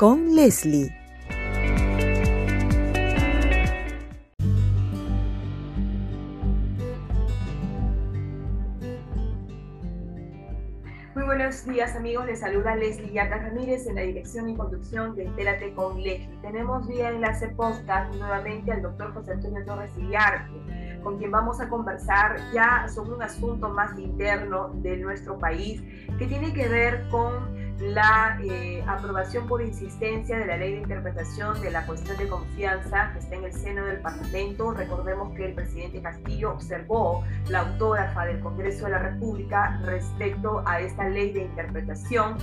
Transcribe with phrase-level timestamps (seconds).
[0.00, 0.96] con Leslie.
[11.14, 15.24] Muy buenos días amigos, les saluda Leslie Yaca Ramírez en la dirección y conducción de
[15.24, 16.38] Entérate con Leslie.
[16.40, 21.68] Tenemos vía enlace podcast nuevamente al doctor José Antonio Torres Iriarte, con quien vamos a
[21.68, 25.82] conversar ya sobre un asunto más interno de nuestro país
[26.18, 31.60] que tiene que ver con la eh, aprobación por insistencia de la ley de interpretación
[31.62, 34.72] de la cuestión de confianza que está en el seno del Parlamento.
[34.72, 40.80] Recordemos que el presidente Castillo observó la autógrafa del Congreso de la República respecto a
[40.80, 42.36] esta ley de interpretación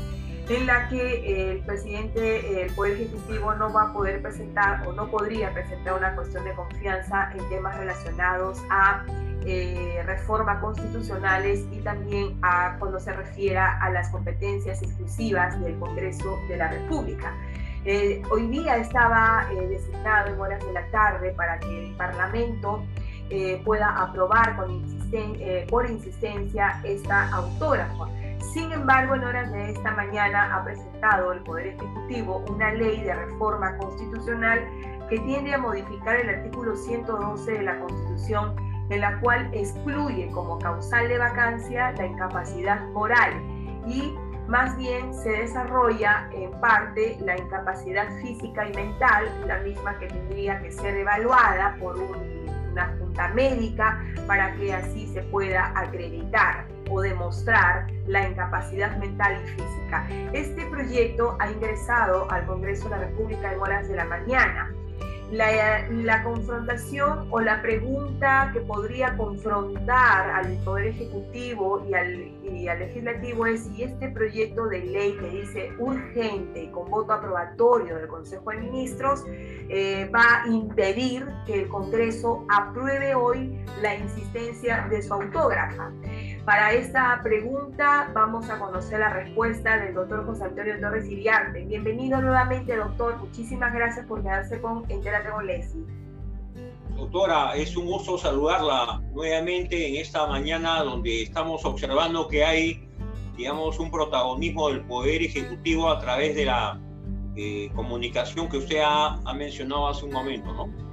[0.49, 4.93] en la que eh, el presidente, el Poder Ejecutivo no va a poder presentar o
[4.93, 9.05] no podría presentar una cuestión de confianza en temas relacionados a
[9.49, 16.37] eh, reformas constitucionales y también a cuando se refiera a las competencias exclusivas del Congreso
[16.49, 17.33] de la República.
[17.85, 22.83] Eh, hoy día estaba eh, designado en horas de la tarde para que el Parlamento
[23.65, 24.81] pueda aprobar con
[25.69, 28.07] por insistencia esta autógrafa.
[28.53, 33.13] Sin embargo, en horas de esta mañana ha presentado el Poder Ejecutivo una ley de
[33.13, 34.61] reforma constitucional
[35.09, 40.59] que tiende a modificar el artículo 112 de la Constitución en la cual excluye como
[40.59, 43.33] causal de vacancia la incapacidad moral
[43.85, 44.13] y
[44.47, 50.61] más bien se desarrolla en parte la incapacidad física y mental, la misma que tendría
[50.61, 57.87] que ser evaluada por una junta médica para que así se pueda acreditar o demostrar
[58.05, 60.07] la incapacidad mental y física.
[60.31, 64.66] Este proyecto ha ingresado al Congreso de la República en horas de la mañana
[65.31, 73.45] la, confrontación o la pregunta que podría confrontar al Poder Ejecutivo y al, al, Legislativo
[73.45, 78.51] es si este proyecto de ley que dice urgente y con voto aprobatorio del Consejo
[78.51, 85.13] de Ministros eh, va a impedir que el Congreso apruebe hoy la insistencia de su
[85.13, 85.91] autógrafa.
[86.47, 91.65] Para esta pregunta vamos a conocer la respuesta del doctor José Antonio Torres Iriarte.
[91.65, 93.17] Bienvenido nuevamente, doctor.
[93.17, 95.85] Muchísimas gracias por quedarse con Entérate con.
[96.95, 102.87] Doctora, es un gusto saludarla nuevamente en esta mañana donde estamos observando que hay,
[103.35, 106.79] digamos, un protagonismo del Poder Ejecutivo a través de la
[107.35, 110.86] eh, comunicación que usted ha, ha mencionado hace un momento, ¿no?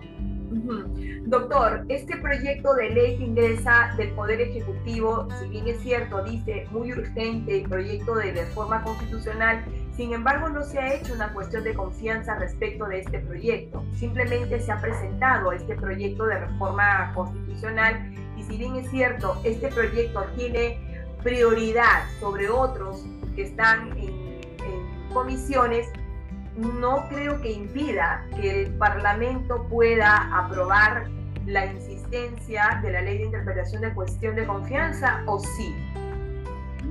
[1.27, 6.69] Doctor, este proyecto de ley que ingresa del Poder Ejecutivo, si bien es cierto, dice
[6.71, 9.65] muy urgente el proyecto de reforma constitucional,
[9.97, 13.83] sin embargo no se ha hecho una cuestión de confianza respecto de este proyecto.
[13.95, 19.69] Simplemente se ha presentado este proyecto de reforma constitucional y si bien es cierto, este
[19.69, 20.79] proyecto tiene
[21.23, 23.03] prioridad sobre otros
[23.35, 25.89] que están en, en comisiones,
[26.57, 31.09] no creo que impida que el Parlamento pueda aprobar
[31.47, 35.75] la insistencia de la ley de interpretación de cuestión de confianza o sí?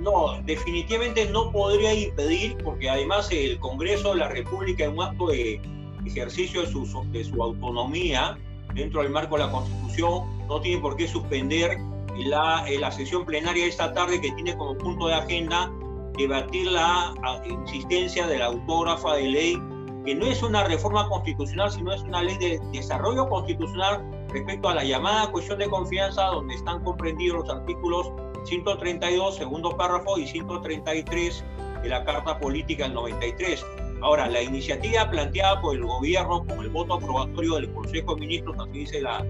[0.01, 5.27] No, definitivamente no podría impedir, porque además el Congreso de la República, en un acto
[5.27, 5.61] de
[6.05, 8.37] ejercicio de su, de su autonomía
[8.73, 11.77] dentro del marco de la Constitución, no tiene por qué suspender
[12.17, 15.71] la, la sesión plenaria de esta tarde que tiene como punto de agenda
[16.17, 17.13] debatir la
[17.45, 19.61] insistencia de la autógrafa de ley,
[20.05, 24.75] que no es una reforma constitucional, sino es una ley de desarrollo constitucional respecto a
[24.75, 28.11] la llamada cuestión de confianza, donde están comprendidos los artículos
[28.45, 31.43] 132, segundo párrafo, y 133
[31.83, 33.65] de la Carta Política del 93.
[34.01, 38.57] Ahora, la iniciativa planteada por el gobierno con el voto aprobatorio del Consejo de Ministros,
[38.59, 39.25] así dice la,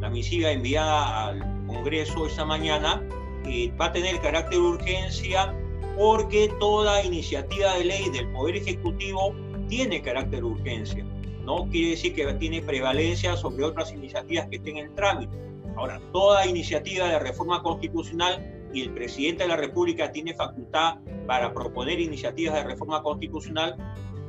[0.00, 3.02] la misiva enviada al Congreso esta mañana,
[3.46, 5.54] eh, va a tener carácter de urgencia
[5.96, 9.34] porque toda iniciativa de ley del Poder Ejecutivo
[9.68, 11.06] tiene carácter de urgencia.
[11.44, 15.36] No quiere decir que tiene prevalencia sobre otras iniciativas que estén en trámite.
[15.76, 21.52] Ahora, toda iniciativa de reforma constitucional y el presidente de la República tiene facultad para
[21.52, 23.76] proponer iniciativas de reforma constitucional,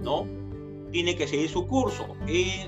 [0.02, 0.25] ¿no?
[0.92, 2.16] Tiene que seguir su curso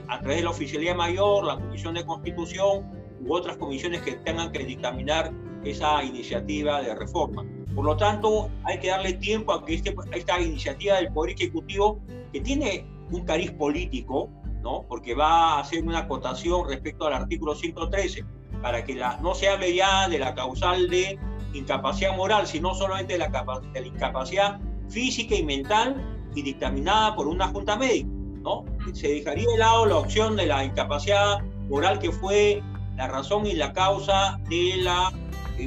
[0.08, 2.92] a través de la Oficialía Mayor, la Comisión de Constitución
[3.26, 5.32] u otras comisiones que tengan que dictaminar
[5.64, 7.46] esa iniciativa de reforma.
[7.76, 12.00] Por lo tanto, hay que darle tiempo a que este, esta iniciativa del Poder Ejecutivo
[12.32, 14.30] que tiene un cariz político,
[14.62, 14.86] ¿no?
[14.88, 18.26] Porque va a hacer una acotación respecto al artículo 113,
[18.62, 21.18] para que la, no se hable ya de la causal de
[21.54, 24.60] incapacidad moral, sino solamente de la, de la incapacidad
[24.90, 25.96] física y mental
[26.36, 28.10] y dictaminada por una junta médica,
[28.42, 28.66] ¿no?
[28.94, 32.62] Se dejaría de lado la opción de la incapacidad moral que fue
[32.98, 35.12] la razón y la causa de la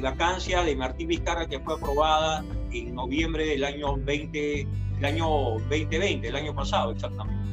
[0.01, 4.67] vacancia de Martín Vizcarra que fue aprobada en noviembre del año 20,
[4.99, 5.27] el año
[5.69, 7.47] 2020, el año pasado exactamente.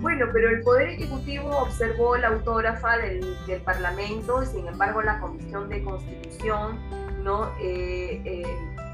[0.00, 5.68] Bueno, pero el Poder Ejecutivo observó la autógrafa del, del Parlamento, sin embargo la Comisión
[5.68, 6.78] de Constitución
[7.24, 8.42] no eh, eh,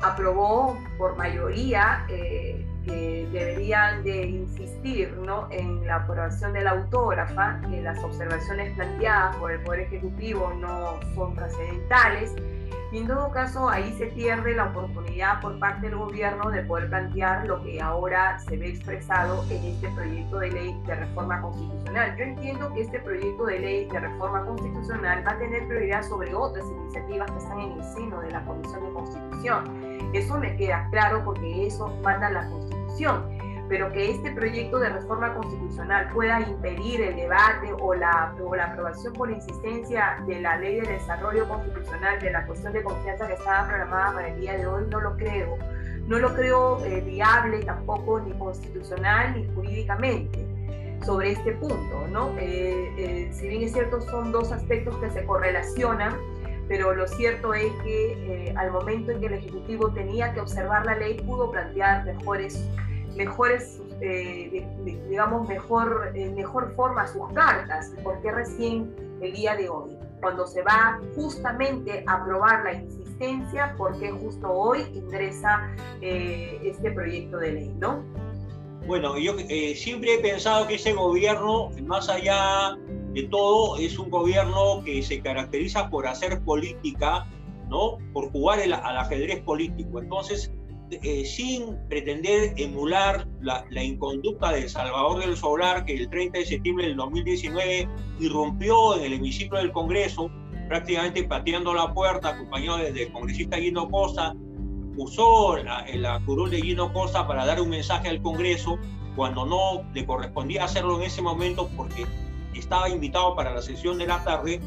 [0.03, 5.49] aprobó por mayoría eh, que deberían de insistir ¿no?
[5.51, 11.01] en la aprobación de la autógrafa, que las observaciones planteadas por el Poder Ejecutivo no
[11.15, 12.35] son trascendentales
[12.95, 16.89] y en todo caso, ahí se pierde la oportunidad por parte del gobierno de poder
[16.89, 22.17] plantear lo que ahora se ve expresado en este proyecto de ley de reforma constitucional.
[22.17, 26.33] Yo entiendo que este proyecto de ley de reforma constitucional va a tener prioridad sobre
[26.37, 30.11] otras iniciativas que están en el seno de la Comisión de Constitución.
[30.13, 32.64] Eso me queda claro porque eso manda la Constitución
[33.69, 39.13] pero que este proyecto de reforma constitucional pueda impedir el debate o la, la aprobación
[39.15, 43.67] por insistencia de la ley de desarrollo constitucional de la cuestión de confianza que estaba
[43.67, 45.57] programada para el día de hoy, no lo creo.
[46.07, 50.47] No lo creo eh, viable tampoco ni constitucional ni jurídicamente
[51.03, 52.31] sobre este punto, ¿no?
[52.39, 56.15] Eh, eh, si bien es cierto, son dos aspectos que se correlacionan,
[56.69, 60.95] pero lo cierto es que al momento en que el Ejecutivo tenía que observar la
[60.95, 62.69] ley, pudo plantear mejores
[63.17, 64.67] mejores, eh,
[65.09, 67.93] digamos, mejor, mejor forma sus cartas.
[68.03, 69.97] ¿Por qué recién el día de hoy?
[70.21, 75.71] Cuando se va justamente a aprobar la insistencia, ¿por qué justo hoy ingresa
[76.01, 78.03] eh, este proyecto de ley, no?
[78.87, 82.77] Bueno, yo eh, siempre he pensado que ese gobierno, más allá
[83.13, 87.27] de todo, es un gobierno que se caracteriza por hacer política,
[87.69, 87.99] ¿no?
[88.13, 90.01] Por jugar al ajedrez político.
[90.01, 90.53] Entonces,
[90.91, 96.45] eh, sin pretender emular la, la, inconducta de Salvador del Solar, que el 30 de
[96.47, 97.89] septiembre del 2019
[98.21, 100.31] irrumpió en el hemiciclo del Congreso,
[100.69, 104.35] prácticamente pateando la puerta, acompañado del congresista Guido Costa,
[104.97, 108.79] usó la, la curul de Guido Costa para dar un mensaje al Congreso
[109.17, 112.07] cuando no le correspondía hacerlo en ese momento porque
[112.55, 114.61] estaba invitado para la sesión de la tarde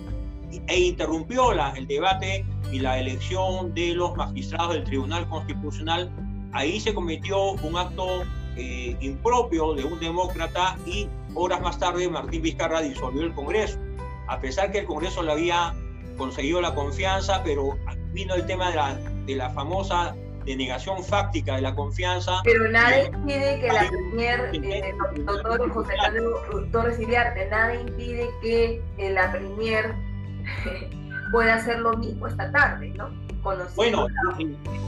[0.67, 6.11] e interrumpió la, el debate y la elección de los magistrados del Tribunal Constitucional.
[6.53, 8.23] Ahí se cometió un acto
[8.55, 13.77] eh, impropio de un demócrata y horas más tarde Martín Vizcarra disolvió el Congreso,
[14.27, 15.73] a pesar que el Congreso le había
[16.17, 17.77] conseguido la confianza, pero
[18.13, 18.95] vino el tema de la,
[19.25, 20.15] de la famosa
[20.45, 22.41] denegación fáctica de la confianza.
[22.43, 24.93] Pero nada impide que la premier, eh,
[25.25, 29.93] doctor José Carlos Torres Iriarte, nada impide que eh, la premier
[31.31, 33.09] puede hacer lo mismo esta tarde, ¿no?
[33.75, 34.07] bueno,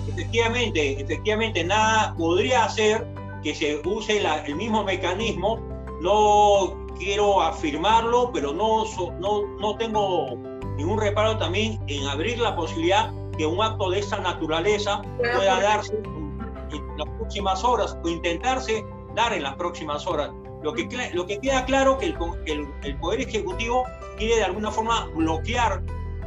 [0.08, 3.06] efectivamente, efectivamente, nada podría hacer
[3.44, 5.60] que se use el mismo mecanismo.
[6.02, 8.84] No quiero afirmarlo, pero no,
[9.20, 10.38] no, no tengo
[10.76, 15.96] ningún reparo también en abrir la posibilidad que un acto de esta naturaleza pueda darse
[15.96, 18.86] en las próximas horas o intentarse
[19.16, 20.32] dar en las próximas horas.
[20.62, 23.86] Lo que, lo que queda claro que el, el, Poder Ejecutivo
[24.18, 25.82] quiere de alguna forma bloquear,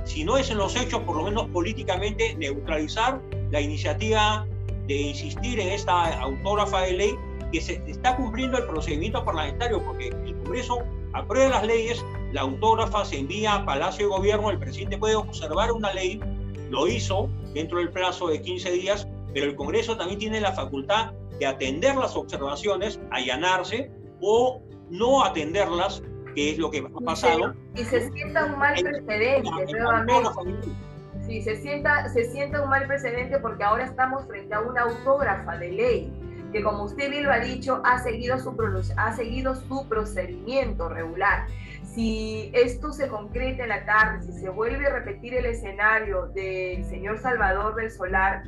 [0.04, 3.20] si no es en los hechos, por lo menos políticamente, neutralizar
[3.50, 4.46] la iniciativa
[4.86, 7.18] de insistir en esta autógrafa de ley
[7.52, 10.78] que se está cumpliendo el procedimiento parlamentario, porque el Congreso
[11.12, 15.70] aprueba las leyes, la autógrafa se envía a Palacio de Gobierno, el presidente puede observar
[15.72, 16.18] una ley,
[16.70, 21.12] lo hizo dentro del plazo de 15 días, pero el Congreso también tiene la facultad
[21.38, 23.90] de atender las observaciones, allanarse
[24.22, 26.02] o no atenderlas,
[26.34, 27.54] que es lo que ha pasado.
[27.74, 30.70] Y se sienta un mal precedente nuevamente.
[31.26, 35.56] Sí, se sienta, se sienta un mal precedente porque ahora estamos frente a una autógrafa
[35.58, 36.12] de ley
[36.52, 38.54] que como usted bien lo ha dicho, ha seguido su,
[38.96, 41.46] ha seguido su procedimiento regular.
[41.82, 46.84] Si esto se concreta en la tarde, si se vuelve a repetir el escenario del
[46.84, 48.44] señor Salvador del Solar,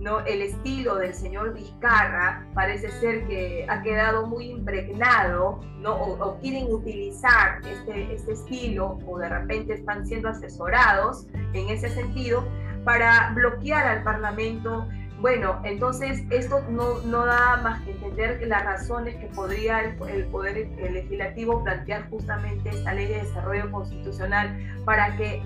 [0.00, 0.20] ¿no?
[0.20, 5.94] El estilo del señor Vizcarra parece ser que ha quedado muy impregnado, ¿no?
[5.94, 12.46] O, quieren utilizar este, este estilo, o de repente están siendo asesorados en ese sentido,
[12.84, 14.88] para bloquear al Parlamento.
[15.20, 20.24] Bueno, entonces esto no, no da más que entender las razones que podría el, el
[20.26, 25.42] Poder Legislativo plantear justamente esta ley de desarrollo constitucional para que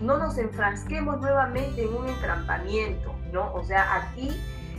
[0.00, 3.52] no nos enfrasquemos nuevamente en un entrampamiento, ¿no?
[3.52, 4.30] O sea, aquí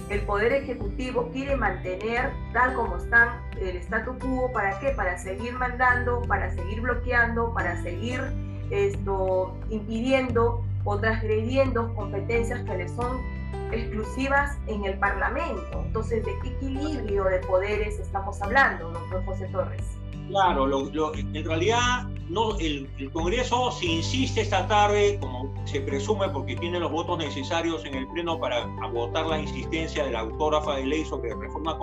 [0.09, 4.91] el Poder Ejecutivo quiere mantener tal como están el statu quo, ¿para qué?
[4.91, 8.21] Para seguir mandando, para seguir bloqueando, para seguir
[8.69, 13.40] esto, impidiendo o transgrediendo competencias que le son
[13.71, 15.83] exclusivas en el Parlamento.
[15.85, 19.97] Entonces, ¿de qué equilibrio de poderes estamos hablando, doctor José Torres?
[20.29, 20.67] Claro,
[21.13, 26.89] en realidad no, el, Congreso, si insiste esta tarde, como se presume porque tiene los
[26.89, 31.35] votos necesarios en el Pleno para votar la insistencia de la autógrafa de ley sobre
[31.35, 31.77] reforma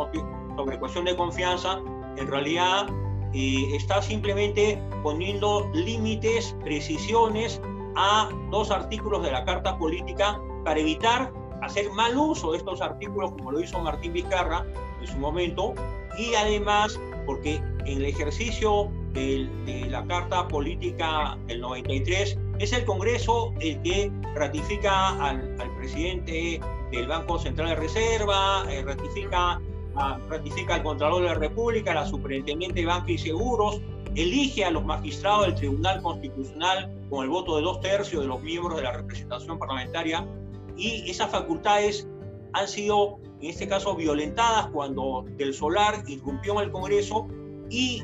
[0.56, 1.82] sobre cuestión de confianza,
[2.16, 2.87] en realidad
[3.34, 7.60] eh, está simplemente poniendo límites, precisiones
[7.96, 11.30] a dos artículos de la Carta Política para evitar
[11.62, 14.64] hacer mal uso de estos artículos, como lo hizo Martín Vizcarra
[15.00, 15.74] en su momento,
[16.18, 23.52] y además porque en el ejercicio de, la Carta Política del 93 es el Congreso
[23.60, 26.60] el que ratifica al, presidente
[26.90, 29.60] del Banco Central de Reserva, eh, ratifica,
[30.28, 33.80] ratifica al Contralor de la República, la Superintendente de Banca y Seguros,
[34.14, 38.42] elige a los magistrados del Tribunal Constitucional con el voto de dos tercios de los
[38.42, 40.26] miembros de la representación parlamentaria
[40.78, 42.06] y esas facultades
[42.52, 47.26] han sido, en este caso, violentadas cuando Del Solar irrumpió en el Congreso
[47.68, 48.02] y,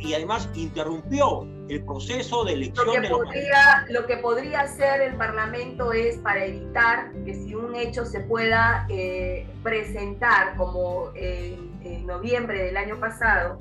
[0.00, 5.00] y además interrumpió el proceso de elección lo que de podría, Lo que podría hacer
[5.00, 11.66] el Parlamento es para evitar que si un hecho se pueda eh, presentar como en,
[12.06, 13.58] noviembre del año pasado,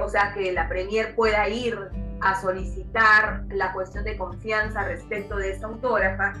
[0.00, 1.78] o sea, que la Premier pueda ir
[2.20, 6.32] a solicitar la cuestión de confianza respecto de esta autógrafa,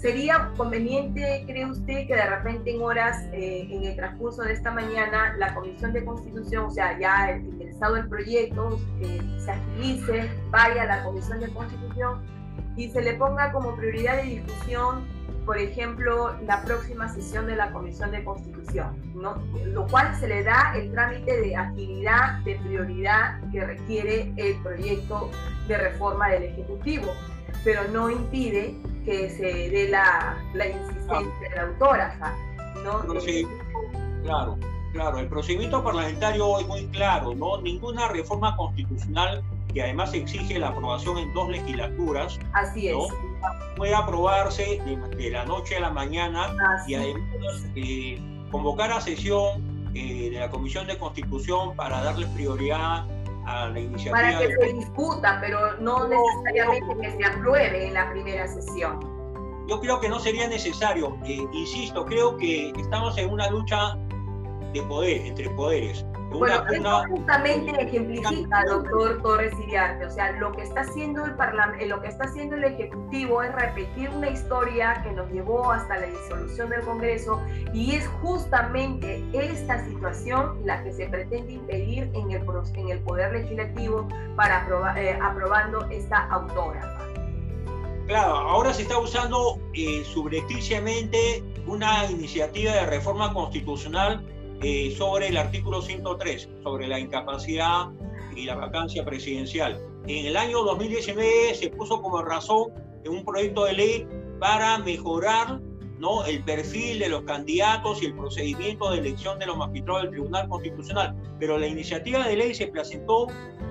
[0.00, 4.70] ¿Sería conveniente, cree usted, que de repente en horas, eh, en el transcurso de esta
[4.70, 10.30] mañana, la Comisión de Constitución, o sea, ya el interesado el proyecto, eh, se agilice,
[10.50, 12.22] vaya a la Comisión de Constitución
[12.76, 15.04] y se le ponga como prioridad de discusión,
[15.44, 19.42] por ejemplo, la próxima sesión de la Comisión de Constitución, ¿no?
[19.64, 25.28] lo cual se le da el trámite de agilidad, de prioridad que requiere el proyecto
[25.66, 27.08] de reforma del Ejecutivo,
[27.64, 28.76] pero no impide
[29.08, 32.34] que se dé la, la insistencia de la autógrafa.
[32.84, 33.20] ¿no?
[33.20, 33.46] sí,
[34.22, 34.58] claro,
[34.92, 35.18] claro.
[35.18, 37.60] El procedimiento parlamentario es muy claro, ¿no?
[37.62, 42.38] Ninguna reforma constitucional que además exige la aprobación en dos legislaturas.
[42.52, 42.96] Así es.
[43.76, 44.80] Puede aprobarse
[45.16, 46.54] de, la noche a la mañana
[46.86, 53.06] y además eh, convocar a sesión eh, de la Comisión de Constitución para darle prioridad
[54.10, 59.00] para que se discuta, pero no, necesariamente que se apruebe en la primera sesión.
[59.68, 61.16] Yo creo que no sería necesario.
[61.24, 63.96] Eh, insisto, creo que estamos en una lucha
[64.72, 66.04] de poder, entre poderes.
[66.30, 71.86] Bueno, esto justamente ejemplifica, doctor Torres Iriarte, o sea, lo que está haciendo el parlamento,
[71.86, 76.06] lo que está haciendo el ejecutivo es repetir una historia que nos llevó hasta la
[76.06, 77.40] disolución del Congreso
[77.72, 82.42] y es justamente esta situación la que se pretende impedir en el,
[82.74, 84.06] en el poder legislativo
[84.36, 86.98] para aprobar, eh, aprobando esta autógrafa.
[88.06, 94.24] Claro, ahora se está usando eh, subrepticiamente una iniciativa de reforma constitucional
[94.62, 97.90] eh, sobre el artículo 103, sobre la incapacidad
[98.34, 99.80] y la vacancia presidencial.
[100.06, 102.72] En el año 2019 se puso como razón
[103.04, 104.08] en un proyecto de ley
[104.40, 105.60] para mejorar
[105.98, 106.24] ¿no?
[106.24, 110.48] el perfil de los candidatos y el procedimiento de elección de los magistrados del Tribunal
[110.48, 111.16] Constitucional.
[111.38, 113.26] Pero la iniciativa de ley se presentó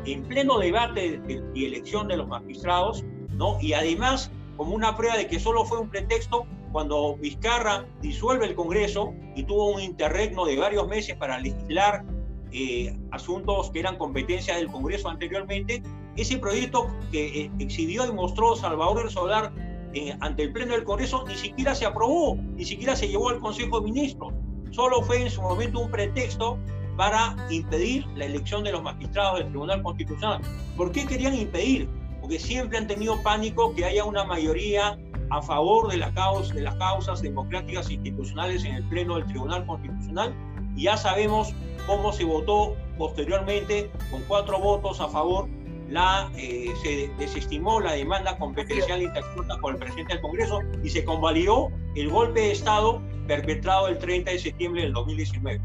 [0.05, 1.21] en pleno debate
[1.53, 3.57] y elección de los magistrados, ¿no?
[3.61, 8.55] y además como una prueba de que solo fue un pretexto cuando Vizcarra disuelve el
[8.55, 12.03] Congreso y tuvo un interregno de varios meses para legislar
[12.51, 15.83] eh, asuntos que eran competencia del Congreso anteriormente,
[16.15, 19.51] ese proyecto que eh, exhibió y mostró Salvador del Solar
[19.93, 23.39] eh, ante el Pleno del Congreso ni siquiera se aprobó, ni siquiera se llevó al
[23.39, 24.33] Consejo de Ministros.
[24.71, 26.57] Solo fue en su momento un pretexto
[26.97, 30.41] para impedir la elección de los magistrados del Tribunal Constitucional.
[30.75, 31.87] ¿Por qué querían impedir?
[32.19, 34.97] Porque siempre han tenido pánico que haya una mayoría
[35.29, 39.65] a favor de, la causa, de las causas democráticas institucionales en el Pleno del Tribunal
[39.65, 40.33] Constitucional
[40.75, 41.53] y ya sabemos
[41.85, 45.47] cómo se votó posteriormente con cuatro votos a favor.
[45.89, 51.05] La, eh, se desestimó la demanda competencial interpuesta por el presidente del Congreso y se
[51.05, 55.61] convalidó el golpe de Estado perpetrado el 30 de septiembre del 2019.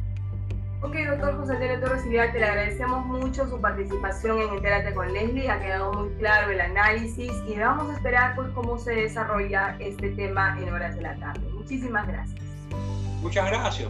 [0.84, 5.48] Ok, doctor José Antonio Torres te le agradecemos mucho su participación en Entérate con Leslie,
[5.48, 10.10] ha quedado muy claro el análisis y vamos a esperar pues, cómo se desarrolla este
[10.10, 11.40] tema en horas de la tarde.
[11.52, 12.40] Muchísimas gracias.
[13.22, 13.88] Muchas gracias.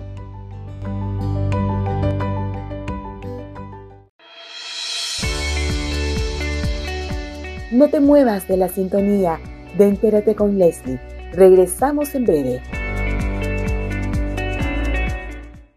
[7.73, 9.41] No te muevas de la sintonía
[9.79, 11.01] de Entérate con Leslie.
[11.33, 12.82] Regresamos en breve.